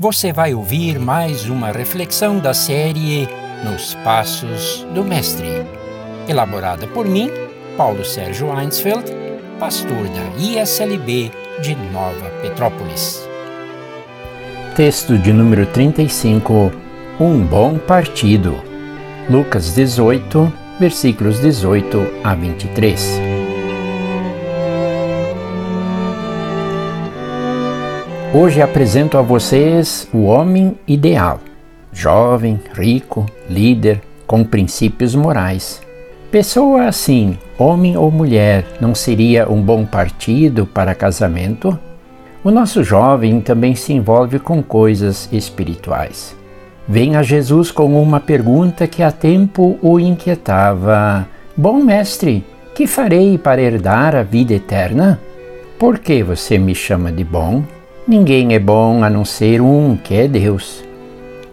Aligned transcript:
você 0.00 0.32
vai 0.32 0.54
ouvir 0.54 0.96
mais 0.96 1.50
uma 1.50 1.72
reflexão 1.72 2.38
da 2.38 2.54
série 2.54 3.28
Nos 3.64 3.96
Passos 4.04 4.86
do 4.94 5.02
Mestre, 5.02 5.48
elaborada 6.28 6.86
por 6.86 7.04
mim, 7.04 7.28
Paulo 7.76 8.04
Sérgio 8.04 8.56
Einsfeld, 8.56 9.04
pastor 9.58 10.04
da 10.10 10.40
ISLB 10.40 11.32
de 11.60 11.74
Nova 11.92 12.30
Petrópolis. 12.40 13.28
Texto 14.76 15.18
de 15.18 15.32
número 15.32 15.66
35 15.66 16.70
Um 17.18 17.44
bom 17.44 17.76
partido. 17.76 18.54
Lucas 19.28 19.74
18, 19.74 20.52
versículos 20.78 21.40
18 21.40 21.98
a 22.22 22.36
23. 22.36 23.27
Hoje 28.34 28.60
apresento 28.60 29.16
a 29.16 29.22
vocês 29.22 30.06
o 30.12 30.24
homem 30.24 30.76
ideal, 30.86 31.40
jovem, 31.90 32.60
rico, 32.74 33.24
líder, 33.48 34.02
com 34.26 34.44
princípios 34.44 35.14
morais. 35.14 35.80
Pessoa 36.30 36.84
assim, 36.84 37.38
homem 37.58 37.96
ou 37.96 38.10
mulher, 38.10 38.66
não 38.82 38.94
seria 38.94 39.50
um 39.50 39.62
bom 39.62 39.86
partido 39.86 40.66
para 40.66 40.94
casamento? 40.94 41.78
O 42.44 42.50
nosso 42.50 42.84
jovem 42.84 43.40
também 43.40 43.74
se 43.74 43.94
envolve 43.94 44.38
com 44.38 44.62
coisas 44.62 45.26
espirituais. 45.32 46.36
Vem 46.86 47.16
a 47.16 47.22
Jesus 47.22 47.70
com 47.70 48.00
uma 48.00 48.20
pergunta 48.20 48.86
que 48.86 49.02
há 49.02 49.10
tempo 49.10 49.78
o 49.80 49.98
inquietava: 49.98 51.26
Bom 51.56 51.82
mestre, 51.82 52.44
que 52.74 52.86
farei 52.86 53.38
para 53.38 53.62
herdar 53.62 54.14
a 54.14 54.22
vida 54.22 54.52
eterna? 54.52 55.18
Por 55.78 55.98
que 55.98 56.22
você 56.22 56.58
me 56.58 56.74
chama 56.74 57.10
de 57.10 57.24
bom? 57.24 57.64
Ninguém 58.08 58.54
é 58.54 58.58
bom 58.58 59.04
a 59.04 59.10
não 59.10 59.22
ser 59.22 59.60
um, 59.60 59.94
que 59.94 60.14
é 60.14 60.26
Deus. 60.26 60.82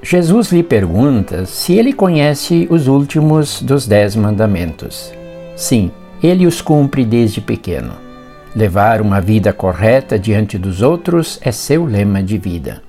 Jesus 0.01 0.53
lhe 0.53 0.63
pergunta 0.63 1.45
se 1.45 1.73
ele 1.73 1.91
conhece 1.91 2.65
os 2.71 2.87
últimos 2.87 3.61
dos 3.61 3.85
dez 3.85 4.15
mandamentos. 4.15 5.11
Sim, 5.57 5.91
ele 6.23 6.47
os 6.47 6.61
cumpre 6.61 7.03
desde 7.03 7.41
pequeno. 7.41 7.91
Levar 8.55 9.01
uma 9.01 9.19
vida 9.19 9.51
correta 9.51 10.17
diante 10.17 10.57
dos 10.57 10.81
outros 10.81 11.37
é 11.41 11.51
seu 11.51 11.83
lema 11.83 12.23
de 12.23 12.37
vida. 12.37 12.81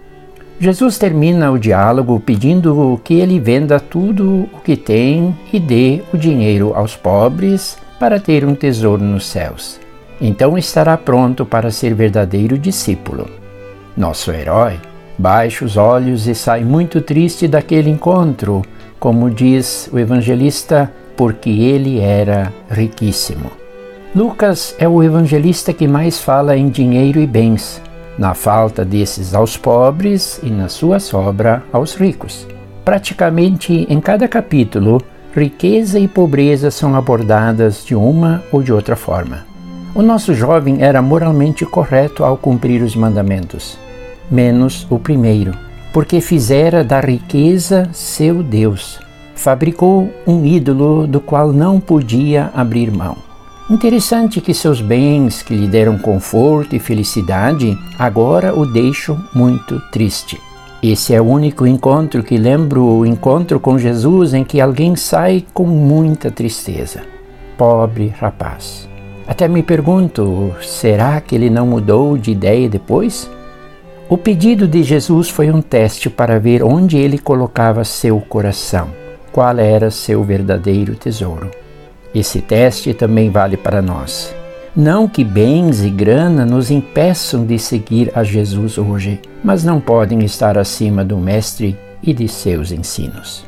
Jesus 0.61 0.97
termina 0.97 1.51
o 1.51 1.59
diálogo 1.59 2.21
pedindo 2.21 3.01
que 3.03 3.15
ele 3.15 3.41
venda 3.41 3.81
tudo 3.81 4.49
o 4.53 4.61
que 4.61 4.77
tem 4.77 5.37
e 5.53 5.59
dê 5.59 6.03
o 6.15 6.17
dinheiro 6.17 6.73
aos 6.73 6.95
pobres 6.95 7.77
para 7.99 8.21
ter 8.21 8.45
um 8.45 8.55
tesouro 8.55 9.03
nos 9.03 9.27
céus. 9.27 9.81
Então 10.21 10.57
estará 10.57 10.97
pronto 10.97 11.45
para 11.45 11.73
ser 11.73 11.95
verdadeiro 11.95 12.57
discípulo. 12.57 13.27
Nosso 13.97 14.31
herói 14.31 14.79
baixa 15.19 15.65
os 15.65 15.79
olhos 15.79 16.27
e 16.29 16.35
sai 16.35 16.63
muito 16.63 17.01
triste 17.01 17.49
daquele 17.49 17.89
encontro, 17.89 18.61
como 19.01 19.31
diz 19.31 19.89
o 19.91 19.99
evangelista, 19.99 20.93
porque 21.17 21.49
ele 21.49 21.99
era 21.99 22.53
riquíssimo. 22.71 23.51
Lucas 24.15 24.75
é 24.79 24.87
o 24.87 25.03
evangelista 25.03 25.73
que 25.73 25.89
mais 25.89 26.21
fala 26.21 26.57
em 26.57 26.69
dinheiro 26.69 27.19
e 27.19 27.27
bens, 27.27 27.81
na 28.19 28.35
falta 28.35 28.85
desses 28.85 29.35
aos 29.35 29.57
pobres 29.57 30.41
e 30.43 30.51
na 30.51 30.69
sua 30.69 31.01
sobra 31.01 31.63
aos 31.73 31.95
ricos. 31.95 32.47
Praticamente 32.85 33.87
em 33.89 33.99
cada 33.99 34.29
capítulo, 34.29 35.01
riqueza 35.35 35.99
e 35.99 36.07
pobreza 36.07 36.71
são 36.71 36.95
abordadas 36.95 37.83
de 37.85 37.95
uma 37.95 38.43
ou 38.53 38.63
de 38.63 38.73
outra 38.73 38.95
forma. 38.95 39.47
O 39.95 40.03
nosso 40.03 40.35
jovem 40.35 40.83
era 40.83 41.01
moralmente 41.01 41.65
correto 41.65 42.23
ao 42.23 42.37
cumprir 42.37 42.83
os 42.83 42.95
mandamentos 42.95 43.79
menos 44.31 44.87
o 44.91 44.99
primeiro, 44.99 45.53
porque 45.93 46.21
fizera 46.21 46.83
da 46.83 47.01
riqueza 47.01 47.89
seu 47.93 48.43
Deus. 48.43 48.99
Fabricou 49.35 50.11
um 50.27 50.45
ídolo 50.45 51.07
do 51.07 51.21
qual 51.21 51.53
não 51.53 51.79
podia 51.79 52.51
abrir 52.55 52.91
mão. 52.91 53.17
Interessante 53.69 54.41
que 54.41 54.55
seus 54.55 54.81
bens, 54.81 55.43
que 55.43 55.55
lhe 55.55 55.67
deram 55.67 55.99
conforto 55.99 56.77
e 56.77 56.79
felicidade, 56.79 57.77
agora 57.99 58.55
o 58.55 58.65
deixam 58.65 59.19
muito 59.35 59.81
triste. 59.91 60.41
Esse 60.83 61.15
é 61.15 61.21
o 61.21 61.25
único 61.25 61.67
encontro 61.67 62.23
que 62.23 62.37
lembro 62.37 62.85
o 62.85 63.05
encontro 63.05 63.59
com 63.59 63.77
Jesus 63.77 64.35
em 64.35 64.45
que 64.45 64.61
alguém 64.61 64.95
sai 64.95 65.45
com 65.53 65.67
muita 65.67 66.31
tristeza. 66.31 67.03
Pobre 67.59 68.15
rapaz. 68.21 68.89
Até 69.27 69.49
me 69.49 69.63
pergunto: 69.63 70.55
será 70.63 71.21
que 71.21 71.35
ele 71.35 71.51
não 71.51 71.67
mudou 71.67 72.17
de 72.17 72.31
ideia 72.31 72.69
depois? 72.69 73.29
O 74.09 74.17
pedido 74.17 74.69
de 74.69 74.85
Jesus 74.85 75.29
foi 75.29 75.51
um 75.51 75.61
teste 75.61 76.09
para 76.09 76.39
ver 76.39 76.63
onde 76.63 76.97
ele 76.97 77.19
colocava 77.19 77.83
seu 77.83 78.21
coração, 78.21 78.89
qual 79.33 79.59
era 79.59 79.91
seu 79.91 80.23
verdadeiro 80.23 80.95
tesouro. 80.95 81.51
Esse 82.15 82.41
teste 82.41 82.95
também 82.95 83.31
vale 83.31 83.57
para 83.57 83.83
nós. 83.83 84.33
Não 84.77 85.09
que 85.09 85.25
bens 85.25 85.83
e 85.83 85.91
grana 85.91 86.47
nos 86.47 86.71
impeçam 86.71 87.45
de 87.45 87.59
seguir 87.59 88.13
a 88.15 88.23
Jesus 88.23 88.79
hoje, 88.79 89.21
mas 89.43 89.65
não 89.65 89.81
podem 89.81 90.25
estar 90.25 90.57
acima 90.57 91.05
do 91.05 91.17
Mestre 91.17 91.77
e 92.01 92.15
de 92.15 92.29
seus 92.29 92.71
ensinos. 92.71 93.45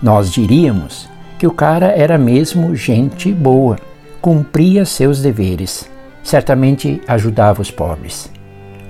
Nós 0.00 0.30
diríamos 0.30 1.08
que 1.36 1.48
o 1.48 1.50
cara 1.50 1.86
era 1.86 2.16
mesmo 2.16 2.76
gente 2.76 3.32
boa, 3.32 3.76
cumpria 4.20 4.84
seus 4.84 5.20
deveres, 5.20 5.90
certamente 6.22 7.00
ajudava 7.08 7.60
os 7.60 7.72
pobres. 7.72 8.35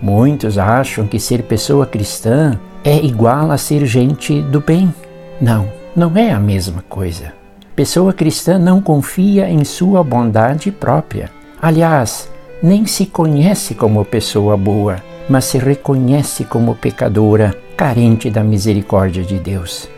Muitos 0.01 0.59
acham 0.59 1.07
que 1.07 1.19
ser 1.19 1.43
pessoa 1.43 1.87
cristã 1.87 2.59
é 2.85 2.97
igual 2.97 3.51
a 3.51 3.59
ser 3.59 3.87
gente 3.87 4.43
do 4.43 4.61
bem. 4.61 4.95
Não, 5.41 5.69
não 5.95 6.17
é 6.17 6.31
a 6.31 6.39
mesma 6.39 6.85
coisa. 6.89 7.33
Pessoa 7.75 8.13
cristã 8.13 8.59
não 8.59 8.81
confia 8.81 9.49
em 9.49 9.65
sua 9.65 10.03
bondade 10.05 10.71
própria. 10.71 11.31
Aliás, 11.61 12.31
nem 12.63 12.87
se 12.87 13.07
conhece 13.07 13.75
como 13.75 14.05
pessoa 14.05 14.57
boa, 14.57 14.97
mas 15.29 15.47
se 15.47 15.59
reconhece 15.59 16.45
como 16.45 16.75
pecadora, 16.75 17.55
carente 17.77 18.31
da 18.31 18.43
misericórdia 18.43 19.23
de 19.23 19.39
Deus. 19.39 19.89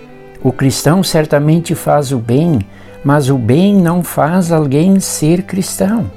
O 0.43 0.53
cristão 0.53 1.03
certamente 1.03 1.75
faz 1.75 2.13
o 2.13 2.19
bem, 2.19 2.61
mas 3.05 3.29
o 3.29 3.37
bem 3.37 3.75
não 3.75 4.03
faz 4.03 4.51
alguém 4.51 4.99
ser 5.01 5.43
cristão. 5.43 6.11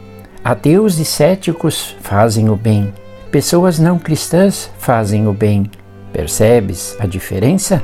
Ateus 0.44 0.97
e 1.00 1.06
céticos 1.06 1.96
fazem 2.02 2.50
o 2.50 2.56
bem, 2.56 2.91
Pessoas 3.31 3.80
não 3.80 3.97
cristãs 3.97 4.69
fazem 4.78 5.25
o 5.25 5.31
bem. 5.31 5.72
Percebes 6.12 6.97
a 7.00 7.06
diferença? 7.06 7.81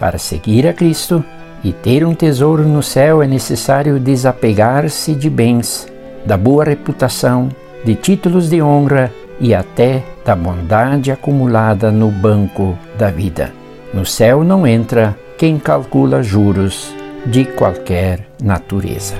Para 0.00 0.16
seguir 0.16 0.66
a 0.66 0.72
Cristo 0.72 1.22
e 1.62 1.70
ter 1.70 2.02
um 2.02 2.14
tesouro 2.14 2.62
no 2.62 2.82
céu 2.82 3.22
é 3.22 3.26
necessário 3.26 4.00
desapegar-se 4.00 5.14
de 5.14 5.28
bens, 5.28 5.86
da 6.24 6.38
boa 6.38 6.64
reputação, 6.64 7.50
de 7.84 7.94
títulos 7.94 8.48
de 8.48 8.62
honra 8.62 9.12
e 9.38 9.54
até 9.54 10.02
da 10.24 10.34
bondade 10.34 11.12
acumulada 11.12 11.92
no 11.92 12.10
banco 12.10 12.76
da 12.96 13.10
vida. 13.10 13.52
No 13.92 14.06
céu 14.06 14.42
não 14.42 14.66
entra 14.66 15.14
quem 15.36 15.58
calcula 15.58 16.22
juros 16.22 16.94
de 17.26 17.44
qualquer 17.44 18.26
natureza. 18.42 19.14